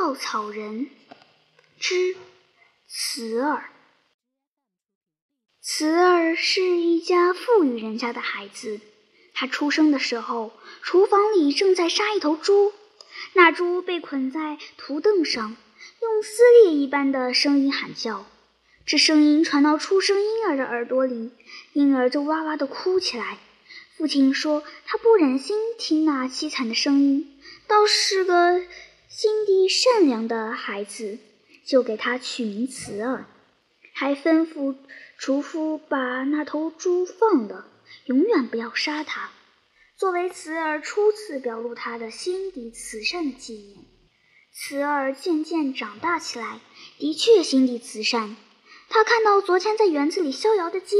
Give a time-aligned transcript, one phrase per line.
[0.00, 0.88] 稻草人
[1.78, 2.16] 之
[2.88, 3.70] 慈儿。
[5.60, 8.80] 慈儿是一家富裕人家的孩子。
[9.34, 10.52] 他出生的时候，
[10.82, 12.72] 厨房里正在杀一头猪，
[13.34, 15.56] 那猪被捆在土凳上，
[16.00, 18.26] 用撕裂一般的声音喊叫。
[18.86, 21.32] 这声音传到出生婴儿的耳朵里，
[21.74, 23.38] 婴儿就哇哇地哭起来。
[23.96, 28.62] 父亲说他不忍心听那凄惨的声音，倒是个
[29.14, 31.18] 心地善良的孩子，
[31.66, 33.26] 就给他取名慈儿，
[33.92, 34.74] 还吩咐
[35.18, 37.68] 厨夫把那头猪放了。
[38.06, 39.30] 永远不要杀他，
[39.98, 43.84] 作为慈儿初次表露他的心底慈善的纪念。
[44.50, 46.60] 慈儿渐渐长大起来，
[46.96, 48.34] 的确心地慈善。
[48.88, 50.96] 他看到昨天在园子里逍遥的鸡，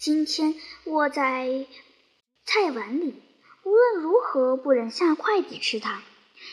[0.00, 1.66] 今天卧在
[2.44, 3.14] 菜碗里，
[3.62, 6.02] 无论如何不忍下筷子吃它。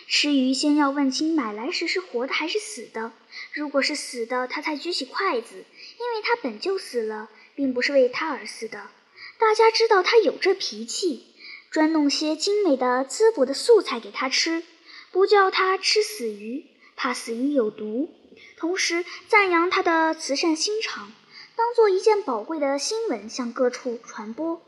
[0.08, 3.12] 吃鱼先要问清买来时是活的还是死的，
[3.54, 8.90] 如果是死的，他才举起筷子，因为他本就死了，并不是为他而死的。
[9.38, 11.26] 大家知道他有这脾气，
[11.70, 14.64] 专弄些精美的滋补的素菜给他吃，
[15.12, 18.14] 不叫他吃死鱼，怕死鱼有毒。
[18.58, 21.12] 同时赞扬他的慈善心肠，
[21.56, 24.62] 当做一件宝贵的新闻向各处传播。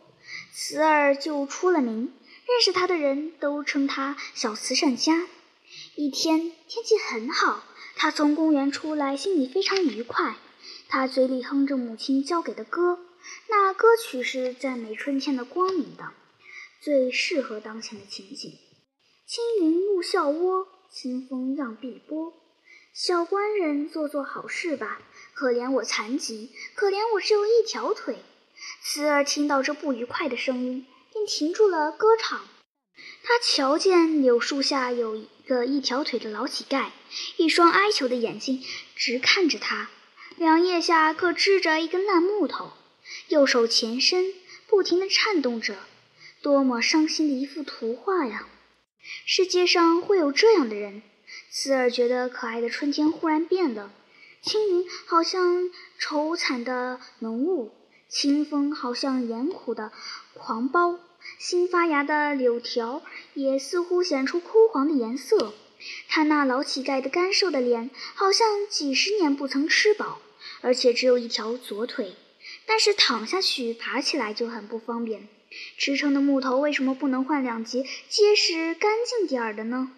[0.51, 2.13] 慈儿就出了名，
[2.47, 5.27] 认识他的人都称他小慈善家。
[5.95, 7.63] 一天天气很好，
[7.95, 10.35] 他从公园出来，心里非常愉快。
[10.87, 12.99] 他嘴里哼着母亲教给的歌。
[13.47, 16.11] 那歌曲是赞美春天的光明的，
[16.81, 18.51] 最适合当前的情景。
[19.25, 22.33] 青云入笑窝，清风漾碧波。
[22.93, 25.01] 小官人做做好事吧，
[25.33, 28.17] 可怜我残疾，可怜我只有一条腿。
[28.83, 32.41] 慈儿听到这不愉快的声音，便停住了歌唱。
[33.23, 36.89] 他瞧见柳树下有一个一条腿的老乞丐，
[37.37, 38.63] 一双哀求的眼睛
[38.95, 39.89] 直看着他，
[40.37, 42.73] 两腋下各支着一根烂木头。
[43.27, 44.33] 右手前伸，
[44.67, 45.77] 不停地颤动着，
[46.41, 48.47] 多么伤心的一幅图画呀！
[49.25, 51.03] 世界上会有这样的人。
[51.51, 53.91] 刺儿觉得可爱的春天忽然变了，
[54.41, 57.71] 青云好像愁惨的浓雾，
[58.13, 59.91] 清风好像严酷的
[60.35, 60.99] 狂暴，
[61.39, 63.01] 新发芽的柳条
[63.33, 65.53] 也似乎显出枯黄的颜色。
[66.07, 70.21] 他那老乞丐的干瘦的脸，好像几十年不曾吃饱，
[70.61, 72.15] 而且只有一条左腿。
[72.67, 75.27] 但是躺下去、爬起来就很不方便。
[75.77, 79.91] 支撑的木头为什么不能换两节结实、干净点儿的呢？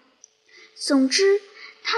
[0.73, 1.41] 总之，
[1.83, 1.97] 他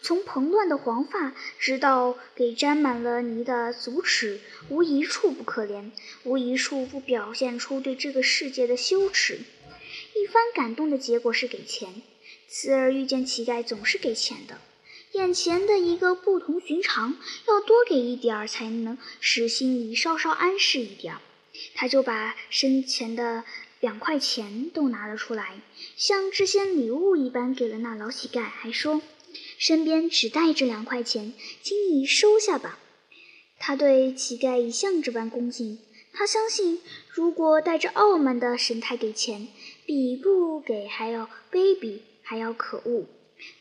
[0.00, 5.90] 从蓬乱的黄发直到给沾满了泥的足趾，无一处不可怜，
[6.24, 9.40] 无一处不表现出对这个世界的羞耻。
[10.14, 12.02] 一番感动的结果是给钱。
[12.46, 14.58] 慈儿遇见乞丐总是给钱的。
[15.12, 17.16] 眼前的一个不同寻常，
[17.46, 21.20] 要多给一点儿才能使心里稍稍安适一点儿。
[21.74, 23.44] 他就把身前的
[23.80, 25.60] 两块钱都拿了出来，
[25.96, 29.02] 像支些礼物一般给了那老乞丐，还说
[29.58, 32.78] ：“身边只带着两块钱，请你收下吧。”
[33.60, 35.80] 他对乞丐一向这般恭敬，
[36.12, 36.80] 他相信，
[37.10, 39.48] 如果带着傲慢的神态给钱，
[39.84, 43.06] 比不给还要卑鄙，还要可恶。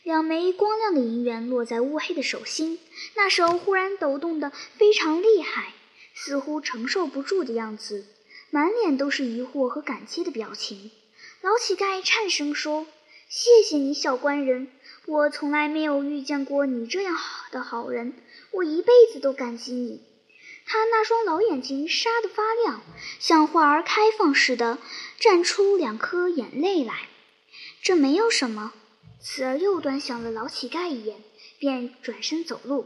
[0.04, 2.80] 两枚光亮的银元落在乌黑的手心，
[3.16, 5.74] 那手忽然抖动得非常厉害，
[6.14, 8.06] 似乎承受不住的样子，
[8.50, 10.92] 满脸都是疑惑和感激的表情。
[11.42, 12.88] 老乞丐颤声说
[13.30, 14.68] ：“谢谢你，小官人，
[15.08, 18.14] 我从来没有遇见过你这样好的好人，
[18.52, 20.02] 我一辈子都感激你。”
[20.68, 22.82] 他那双老眼睛沙得发亮，
[23.18, 24.78] 像花儿开放似的，
[25.18, 27.08] 绽出两颗眼泪来。
[27.82, 28.74] 这没有什么。
[29.22, 31.24] 慈儿又端详了老乞丐一眼，
[31.58, 32.86] 便转身走路。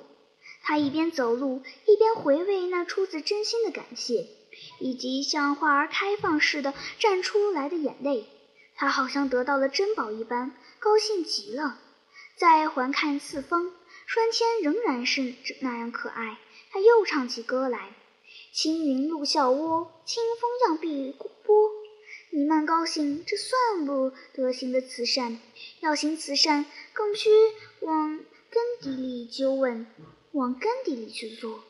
[0.61, 4.27] 他一边走路，一边回味那出自真心的感谢，
[4.79, 8.27] 以及像花儿开放似的绽出来的眼泪。
[8.75, 11.79] 他好像得到了珍宝一般，高兴极了。
[12.41, 13.71] 再环看四方，
[14.07, 16.39] 春天仍然是那样可爱。
[16.71, 17.93] 他又唱起歌来
[18.51, 21.69] ：“青云入笑窝，清风漾碧波。”
[22.33, 25.39] 你慢高兴，这算不得行的慈善。
[25.81, 27.29] 要行慈善，更需
[27.81, 29.85] 往根底里究问，
[30.31, 31.63] 往根底里去做。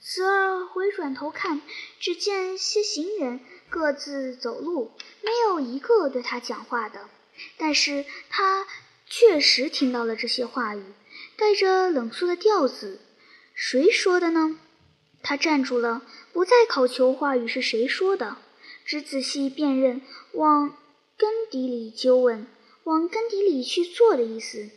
[0.00, 1.62] 慈儿回转头看，
[2.00, 3.38] 只见些行人
[3.70, 4.90] 各自走路，
[5.22, 7.08] 没有一个对他讲话的。
[7.56, 8.66] 但是他
[9.10, 10.82] 确实听到了这些话语，
[11.36, 13.00] 带着冷肃的调子。
[13.54, 14.58] 谁说的呢？
[15.22, 16.02] 他站住了，
[16.32, 18.36] 不再考求话语是谁说的。
[18.84, 20.00] 只仔细辨认，
[20.32, 20.76] 往
[21.16, 22.46] 根底里究问，
[22.84, 24.70] 往根底里去做的意思。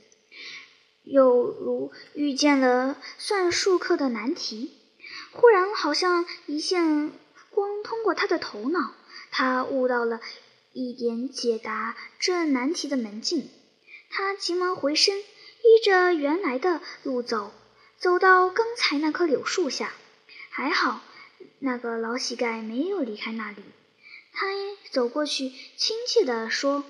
[1.04, 4.72] 又如遇见了算术课的难题。
[5.32, 7.12] 忽然，好像一线
[7.50, 8.96] 光通过他的头脑，
[9.30, 10.20] 他悟到了
[10.74, 13.50] 一点解答这难题的门径。
[14.12, 17.54] 他急忙回身，依着原来的路走，
[17.98, 19.94] 走到刚才那棵柳树下。
[20.50, 21.02] 还好，
[21.60, 23.64] 那个老乞丐没有离开那里。
[24.34, 24.48] 他
[24.92, 26.84] 走过去，亲切地说：“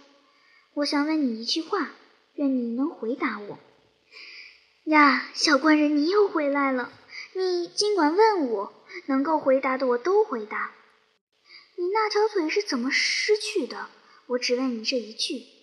[0.74, 1.92] 我想问你一句话，
[2.34, 3.60] 愿你能回答我。”
[4.86, 6.92] 呀，小官人，你又回来了。
[7.34, 8.74] 你尽管问我，
[9.06, 10.72] 能够回答的我都回答。
[11.76, 13.90] 你那条腿是怎么失去的？
[14.26, 15.61] 我只问你这一句。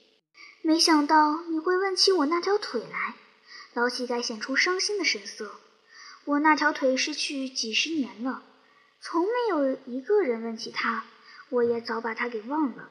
[0.63, 3.15] 没想到你会问起我那条腿来。
[3.75, 5.53] 老乞丐显出伤心的神色。
[6.25, 8.43] 我那条腿失去几十年了，
[9.01, 11.05] 从没有一个人问起它，
[11.49, 12.91] 我也早把它给忘了。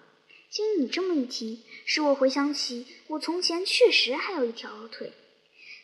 [0.49, 5.13] 经你这么一提，使我回想起我从前确实还有一条腿。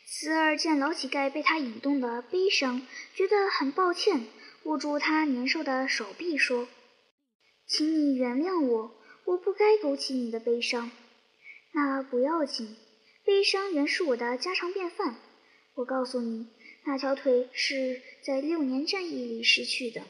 [0.06, 4.26] 慈儿见老乞丐被他引动的悲伤，觉得很抱歉，
[4.64, 6.66] 握住他年瘦的手臂说
[7.68, 8.94] ：“请你原谅我，
[9.26, 10.90] 我不该勾起你的悲伤。
[11.76, 12.76] 那不要紧，
[13.24, 15.16] 悲伤原是我的家常便饭。
[15.74, 16.46] 我告诉你，
[16.84, 20.02] 那条腿是在六年战役里失去的，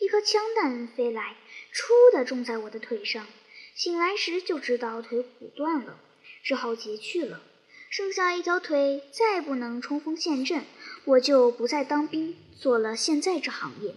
[0.00, 1.34] 一颗枪弹飞来，
[1.72, 3.26] 倏地中在我的腿上，
[3.74, 5.98] 醒来时就知道腿骨断了，
[6.42, 7.42] 只好截去了。”
[7.88, 10.62] 剩下一条腿，再不能冲锋陷阵，
[11.06, 13.94] 我就不再当兵，做了现在这行业。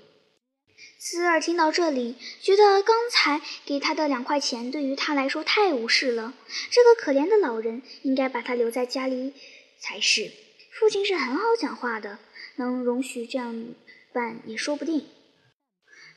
[1.04, 6.36] 斯儿听到这里，觉得刚才给他的两块钱对于他来说太无视了。
[6.70, 9.34] 这个可怜的老人，应该把他留在家里
[9.80, 10.32] 才是。
[10.80, 12.20] 父亲是很好讲话的，
[12.58, 13.74] 能容许这样
[14.14, 15.08] 办也说不定。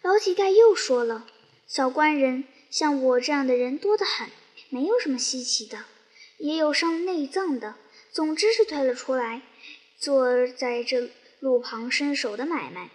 [0.03, 1.27] 老乞丐又说了
[1.67, 4.29] ：“小官人，像我这样的人多得很，
[4.69, 5.87] 没有什么稀奇的。”
[6.37, 7.77] 也有伤内脏的，
[8.13, 9.41] 总之是退了出来，
[9.99, 11.11] 做在这
[11.41, 12.91] 路旁伸手的买卖。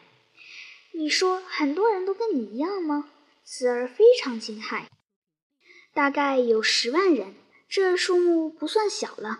[0.93, 3.09] 你说很多人都跟你一样吗？
[3.43, 4.83] 慈儿非常惊骇。
[5.93, 7.33] 大概有十万人，
[7.67, 9.39] 这数目不算小了。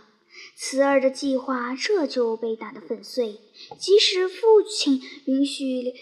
[0.56, 3.40] 慈儿的计划这就被打得粉碎。
[3.78, 5.94] 即使父亲允许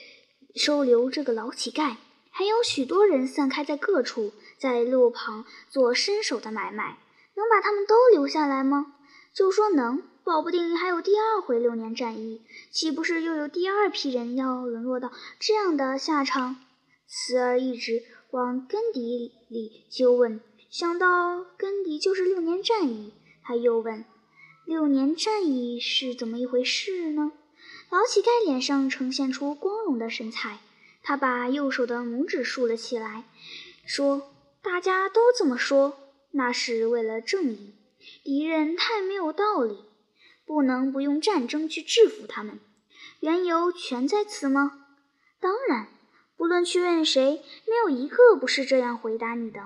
[0.55, 1.97] 收留这个老乞丐，
[2.29, 6.99] 还有许多人散开在各处，在路旁做伸手的买卖。
[7.35, 8.95] 能把他们都留下来吗？
[9.33, 15.09] 就说能，保不定还有第二回六年战役，岂不是又有第二批人要沦落到
[15.39, 16.57] 这样的下场？
[17.07, 24.03] 慈儿一直往根底里揪问，想到根底就是六年战役，他又问：
[24.65, 27.31] 六年战役是怎么一回事呢？
[27.89, 30.59] 老乞丐脸上呈现出光荣的神采，
[31.03, 33.23] 他把右手的拇指竖了起来，
[33.85, 34.23] 说
[34.61, 35.97] ：“大家都这么说。”
[36.31, 37.75] 那是为了正义，
[38.25, 39.85] 敌人太没有道理，
[40.47, 42.59] 不能不用战争去制服他们。
[43.19, 44.87] 缘由全在此吗？
[45.39, 45.87] 当然，
[46.35, 49.65] 不论去问谁，没有一个不是这样回答你的。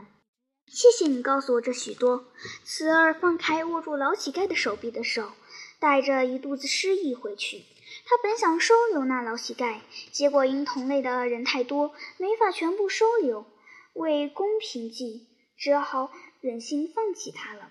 [0.65, 2.25] 谢谢你告诉我这许多。
[2.63, 5.31] 慈儿放开握住老乞丐的手臂的手，
[5.79, 7.63] 带着一肚子诗意回去。
[8.05, 9.81] 他本想收留那老乞丐，
[10.11, 13.45] 结果因同类的人太多，没法全部收留。
[13.93, 16.11] 为公平计，只好。
[16.39, 17.69] 忍心放弃他了，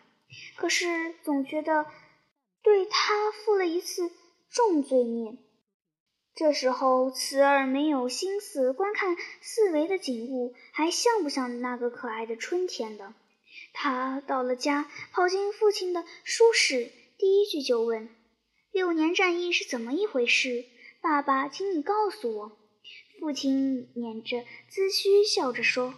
[0.54, 1.86] 可是总觉得
[2.62, 4.11] 对他负了一次
[4.50, 5.38] 重罪孽。
[6.35, 13.14] 这时候，慈儿没有心思观看四围的景物，还像不像那个可爱的春天了？
[13.73, 18.08] 他到了家，跑进父亲的书室，第一句就问
[18.73, 20.64] ：“六年战役是怎么一回事？
[21.02, 22.58] 爸爸，请你告诉我。”
[23.18, 24.38] 父亲捻着
[24.70, 25.94] 髭须，笑着说：“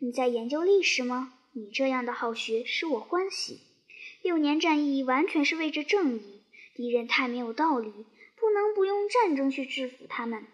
[0.00, 3.60] 你在研究历史吗？”你这样的好学使我欢喜。
[4.26, 6.42] 六年战役完全是为着正义，
[6.74, 10.44] 敌人太没有道理，不能不用战争去制服他们。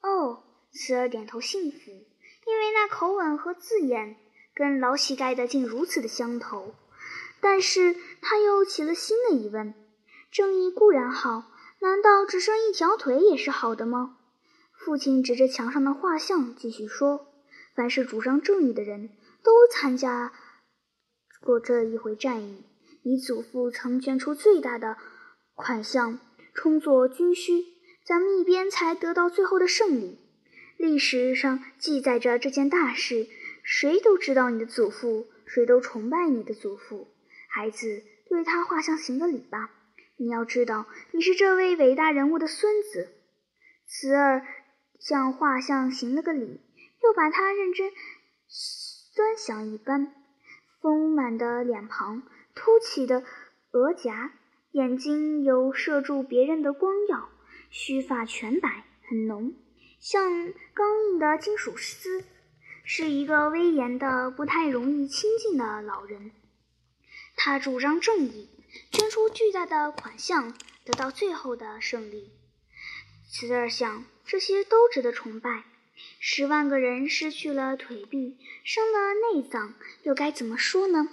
[0.00, 4.16] 哦，慈儿点头信服，因为那口吻和字眼
[4.54, 6.74] 跟老乞丐的竟如此的相投。
[7.42, 9.74] 但是他又起了新的疑问：
[10.30, 14.16] 正义固然好，难道只剩一条腿也是好的吗？
[14.72, 17.28] 父亲指着墙上的画像，继续说
[17.76, 19.10] ：“凡是主张正义的人。”
[19.44, 20.32] 都参加
[21.42, 22.64] 过这一回战役。
[23.08, 24.96] 你祖父曾捐出最大的
[25.54, 26.18] 款项
[26.52, 27.62] 充作军需，
[28.04, 30.18] 咱们一边才得到最后的胜利。
[30.76, 33.28] 历史上记载着这件大事，
[33.62, 37.06] 谁都知道你的祖父，谁都崇拜你的祖父。
[37.48, 39.70] 孩子，对他画像行个礼吧。
[40.16, 43.12] 你要知道，你是这位伟大人物的孙子。
[43.86, 44.44] 慈儿
[44.98, 46.60] 向画像行了个礼，
[47.04, 47.92] 又把他认真。
[49.14, 50.12] 端详一般，
[50.82, 52.24] 丰满的脸庞，
[52.56, 53.22] 凸起的
[53.72, 54.32] 额颊，
[54.72, 57.28] 眼睛有射住别人的光耀，
[57.70, 59.54] 须发全白，很浓，
[60.00, 62.24] 像刚硬的金属丝，
[62.82, 66.32] 是一个威严的、不太容易亲近的老人。
[67.36, 68.48] 他主张正义，
[68.90, 72.32] 捐出巨大的款项，得到最后的胜利。
[73.30, 75.64] 慈儿想，这些都值得崇拜。
[76.18, 81.08] 十万个人失去了腿臂，伤了内脏，又该怎么说呢？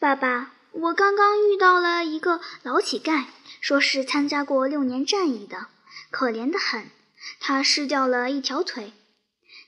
[0.00, 3.26] 爸爸，我刚刚遇到了一个老乞丐，
[3.60, 5.66] 说是参加过六年战役的，
[6.10, 6.90] 可怜得很。
[7.38, 8.94] 他失掉了一条腿，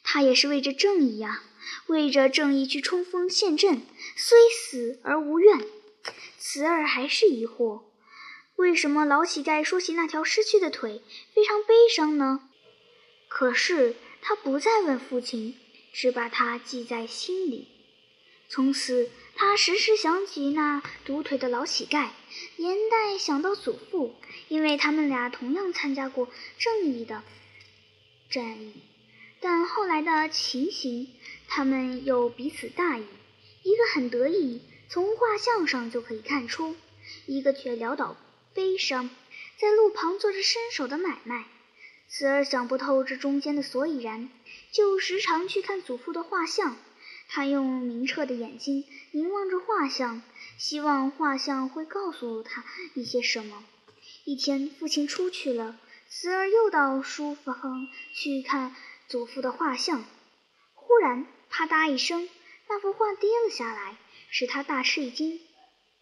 [0.02, 1.42] 他也是为着正义呀，
[1.88, 3.82] 为着正义去冲锋陷阵，
[4.16, 5.60] 虽死而无怨。
[6.38, 7.82] 慈儿还是疑惑，
[8.56, 11.02] 为什么老乞丐说起那条失去的腿
[11.34, 12.48] 非常悲伤呢？
[13.28, 13.96] 可是。
[14.24, 15.56] 他不再问父亲，
[15.92, 17.66] 只把他记在心里。
[18.48, 22.10] 从此，他时时想起那独腿的老乞丐，
[22.56, 24.14] 连带想到祖父，
[24.48, 27.22] 因为他们俩同样参加过正义的
[28.30, 28.74] 战役。
[29.40, 31.08] 但后来的情形，
[31.48, 33.04] 他们又彼此大意，
[33.62, 36.76] 一个很得意，从画像上就可以看出；
[37.26, 38.16] 一个却潦倒
[38.54, 39.10] 悲伤，
[39.58, 41.46] 在路旁做着伸手的买卖。
[42.08, 44.28] 慈儿想不透这中间的所以然，
[44.70, 46.76] 就时常去看祖父的画像。
[47.28, 50.22] 他用明澈的眼睛凝望着画像，
[50.58, 52.64] 希望画像会告诉他
[52.94, 53.64] 一些什么。
[54.24, 58.74] 一天，父亲出去了，慈儿又到书房去看
[59.08, 60.04] 祖父的画像。
[60.74, 62.28] 忽然，啪嗒一声，
[62.68, 63.96] 那幅画跌了下来，
[64.30, 65.40] 使他大吃一惊。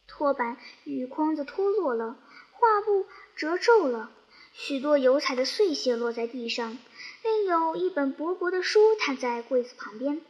[0.09, 2.19] 托板与框子脱落了，
[2.53, 4.11] 画布褶皱了。
[4.53, 6.77] 许多油彩的碎屑落在地上，
[7.23, 10.21] 另有一本薄薄的书摊在柜子旁边。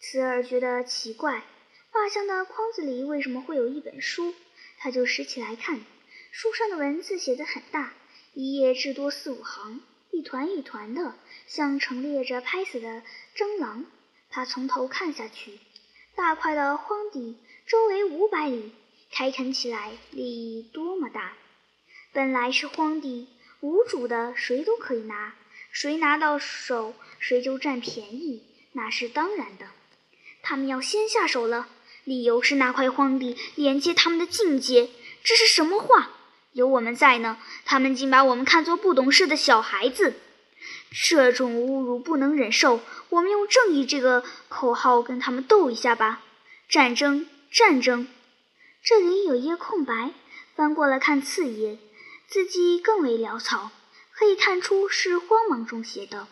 [0.00, 1.42] 慈儿觉得奇怪，
[1.90, 4.34] 画像的框子里为什么会有一本书？
[4.78, 5.80] 他就拾起来看，
[6.30, 7.92] 书上的文字写得很大，
[8.32, 9.80] 一页至多四五行，
[10.12, 11.14] 一团一团的，
[11.46, 13.02] 像陈列着拍死的
[13.36, 13.84] 蟑螂。
[14.30, 15.58] 他从头看下去，
[16.14, 17.36] 大块的荒地，
[17.66, 18.72] 周围五百里，
[19.10, 21.32] 开垦起来利益多么大！
[22.12, 23.28] 本来是荒地。
[23.60, 25.34] 无主的谁都可以拿，
[25.72, 29.66] 谁拿到手谁就占便宜，那是当然的。
[30.48, 31.68] 他们要先下手了，
[32.04, 34.88] 理由是那块荒地连接他们的境界。
[35.22, 36.08] 这是什么话？
[36.54, 37.36] 有我们在呢，
[37.66, 40.14] 他们竟把我们看作不懂事的小孩子。
[40.90, 42.80] 这种侮辱不能忍受。
[43.10, 46.22] 我们用正义这个口号跟他们斗一下吧。
[46.66, 48.08] 战争，战争。
[48.82, 50.14] 这里有一页空白，
[50.56, 51.78] 翻过来看次页。
[52.26, 53.70] 字迹更为潦草，
[54.14, 56.26] 可以看出是慌忙中写的。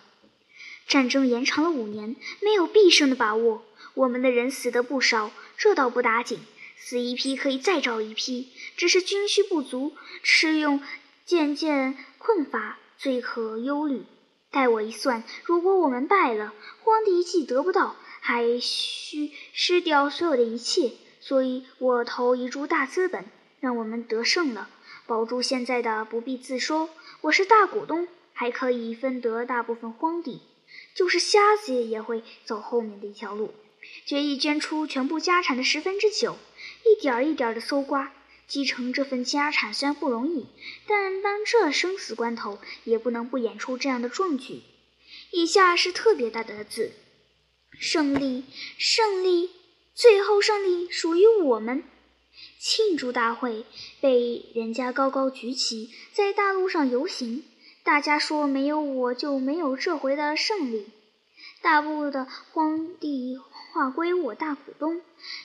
[0.88, 3.62] 战争延长了五年，没有必胜的把握。
[3.96, 6.40] 我们的人死得不少，这倒不打紧，
[6.76, 8.52] 死一批可以再招一批。
[8.76, 10.82] 只是军需不足，吃用
[11.24, 14.04] 渐渐困乏，最可忧虑。
[14.50, 20.92] 待我一算，如果我们败了，荒地既得不到，还需失掉所有的一切。
[21.20, 23.24] 所以我投一注大资本，
[23.60, 24.68] 让我们得胜了。
[25.06, 26.90] 保住现在的不必自说，
[27.22, 30.42] 我是大股东，还可以分得大部分荒地。
[30.94, 33.54] 就是瞎子也会走后面的一条路，
[34.04, 36.38] 决意捐出全部家产的十分之九，
[36.84, 38.12] 一点儿一点儿的搜刮，
[38.46, 40.46] 继承这份家产虽然不容易，
[40.86, 44.62] 但当这生死关头，也不能不演出这样的壮举。
[45.32, 46.92] 以下是特别大的字：
[47.78, 48.44] 胜利，
[48.78, 49.50] 胜利，
[49.94, 51.82] 最后胜利属于我们。
[52.58, 53.64] 庆祝大会
[54.00, 57.44] 被人家高高举起，在大路上游行。
[57.82, 60.86] 大家说没有我就没有这回的胜利。
[61.62, 63.38] 大部的荒地
[63.76, 65.02] 划归我大股东，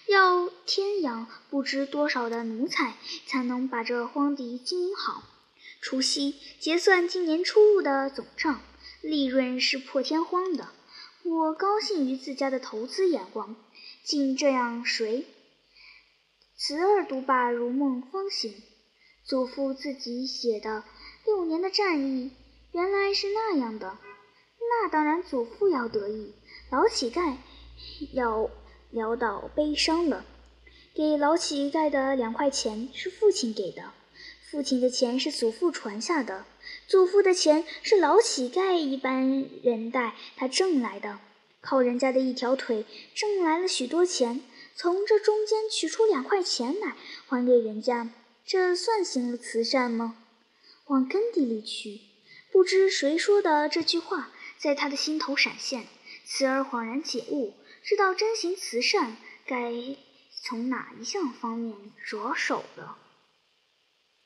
[0.07, 2.95] 要天养不知多少的奴才，
[3.27, 5.21] 才能把这荒地经营好。
[5.81, 8.61] 除夕结算今年出入的总账，
[9.01, 10.69] 利润是破天荒的。
[11.23, 13.57] 我高兴于自家的投资眼光，
[14.05, 15.25] 竟这样谁？
[16.55, 18.53] 慈儿独罢，如梦方醒。
[19.25, 20.85] 祖父自己写的
[21.25, 22.31] 六年的战役，
[22.71, 23.97] 原来是那样的。
[24.57, 26.33] 那当然，祖父要得意，
[26.69, 27.35] 老乞丐
[28.13, 28.49] 要
[28.93, 30.25] 潦倒悲伤了。
[30.93, 33.93] 给老乞丐的两块钱是父亲给的，
[34.49, 36.45] 父亲的钱是祖父传下的，
[36.87, 41.19] 祖父的钱是老乞丐一般人代他挣来的，
[41.61, 42.85] 靠人家的一条腿
[43.15, 44.41] 挣来了许多钱。
[44.75, 46.95] 从这中间取出两块钱来
[47.27, 48.09] 还给人家，
[48.45, 50.17] 这算行了慈善吗？
[50.87, 52.01] 往根底里去，
[52.51, 55.85] 不知谁说的这句话，在他的心头闪现。
[56.25, 59.73] 慈儿恍然解悟，知道真行慈善该
[60.29, 62.97] 从哪一项方面着手了。